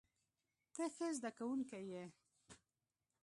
ته 0.73 0.83
ښه 0.95 1.07
زده 1.17 1.31
کوونکی 1.37 1.81
یې. 1.93 2.05